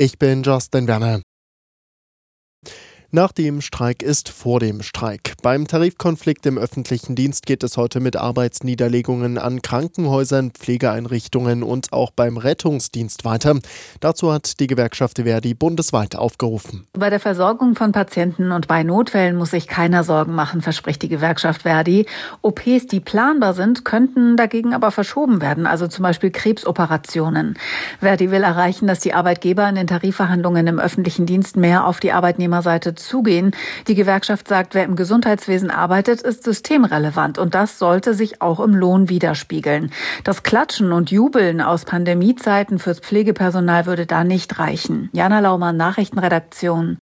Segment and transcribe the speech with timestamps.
[0.00, 1.27] Ich bin Justin Werner.
[3.10, 5.32] Nach dem Streik ist vor dem Streik.
[5.40, 12.10] Beim Tarifkonflikt im öffentlichen Dienst geht es heute mit Arbeitsniederlegungen an Krankenhäusern, Pflegeeinrichtungen und auch
[12.10, 13.60] beim Rettungsdienst weiter.
[14.00, 16.86] Dazu hat die Gewerkschaft Verdi bundesweit aufgerufen.
[16.92, 21.08] Bei der Versorgung von Patienten und bei Notfällen muss sich keiner Sorgen machen, verspricht die
[21.08, 22.04] Gewerkschaft Verdi.
[22.42, 27.56] OPs, die planbar sind, könnten dagegen aber verschoben werden, also zum Beispiel Krebsoperationen.
[28.00, 32.12] Verdi will erreichen, dass die Arbeitgeber in den Tarifverhandlungen im öffentlichen Dienst mehr auf die
[32.12, 33.52] Arbeitnehmerseite zugehen.
[33.86, 38.74] Die Gewerkschaft sagt, wer im Gesundheitswesen arbeitet, ist systemrelevant und das sollte sich auch im
[38.74, 39.92] Lohn widerspiegeln.
[40.24, 45.10] Das Klatschen und Jubeln aus Pandemiezeiten fürs Pflegepersonal würde da nicht reichen.
[45.12, 46.98] Jana Laumann, Nachrichtenredaktion.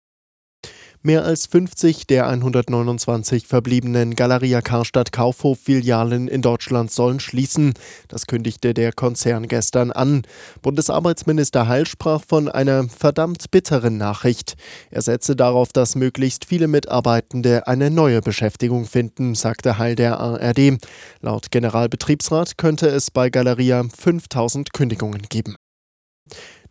[1.04, 7.74] Mehr als 50 der 129 verbliebenen Galeria Karstadt Kaufhof-Filialen in Deutschland sollen schließen.
[8.06, 10.22] Das kündigte der Konzern gestern an.
[10.62, 14.54] Bundesarbeitsminister Heil sprach von einer verdammt bitteren Nachricht.
[14.92, 20.78] Er setze darauf, dass möglichst viele Mitarbeitende eine neue Beschäftigung finden, sagte Heil der ARD.
[21.20, 25.56] Laut Generalbetriebsrat könnte es bei Galeria 5000 Kündigungen geben.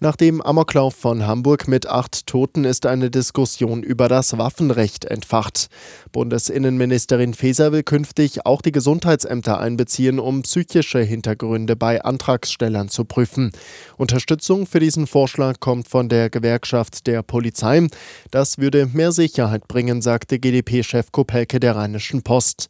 [0.04, 5.68] Nach dem Amoklauf von Hamburg mit acht Toten ist eine Diskussion über das Waffenrecht entfacht.
[6.12, 13.52] Bundesinnenministerin Faeser will künftig auch die Gesundheitsämter einbeziehen, um psychische Hintergründe bei Antragstellern zu prüfen.
[13.96, 17.88] Unterstützung für diesen Vorschlag kommt von der Gewerkschaft der Polizei.
[18.32, 22.70] Das würde mehr Sicherheit bringen, sagte GdP-Chef Kopelke der Rheinischen Post.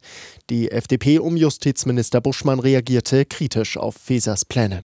[0.50, 4.82] Die FDP um Justizminister Buschmann reagierte kritisch auf Fesers Pläne.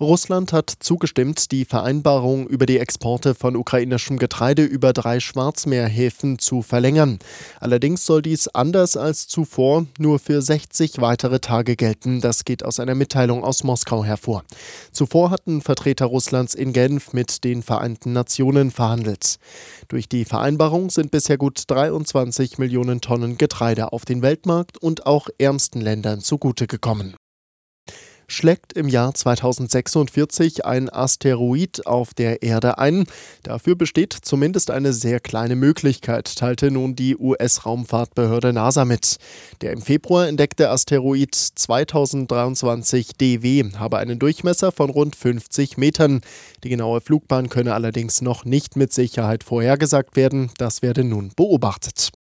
[0.00, 6.62] Russland hat zugestimmt, die Vereinbarung über die Exporte von ukrainischem Getreide über drei Schwarzmeerhäfen zu
[6.62, 7.20] verlängern.
[7.60, 12.20] Allerdings soll dies anders als zuvor nur für 60 weitere Tage gelten.
[12.20, 14.42] Das geht aus einer Mitteilung aus Moskau hervor.
[14.90, 19.38] Zuvor hatten Vertreter Russlands in Genf mit den Vereinten Nationen verhandelt.
[19.86, 25.28] Durch die Vereinbarung sind bisher gut 23 Millionen Tonnen Getreide auf den Weltmarkt und auch
[25.38, 27.14] ärmsten Ländern zugute gekommen
[28.26, 33.04] schlägt im Jahr 2046 ein Asteroid auf der Erde ein.
[33.42, 39.18] Dafür besteht zumindest eine sehr kleine Möglichkeit, teilte nun die US-Raumfahrtbehörde NASA mit.
[39.60, 46.20] Der im Februar entdeckte Asteroid 2023 DW habe einen Durchmesser von rund 50 Metern.
[46.62, 50.50] Die genaue Flugbahn könne allerdings noch nicht mit Sicherheit vorhergesagt werden.
[50.58, 52.14] Das werde nun beobachtet.